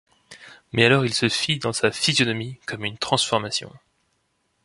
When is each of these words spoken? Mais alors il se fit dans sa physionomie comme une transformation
Mais 0.71 0.83
alors 0.83 1.05
il 1.05 1.13
se 1.13 1.29
fit 1.29 1.59
dans 1.59 1.73
sa 1.73 1.91
physionomie 1.91 2.57
comme 2.65 2.85
une 2.85 2.97
transformation 2.97 3.71